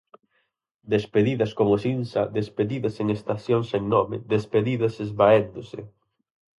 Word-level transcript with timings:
Despedidas 0.93 1.51
como 1.59 1.73
cinza, 1.85 2.21
despedidas 2.39 2.95
en 3.01 3.07
estacións 3.17 3.65
sen 3.71 3.83
nome, 3.95 4.17
despedidas 4.35 4.93
esvaéndose. 5.05 5.79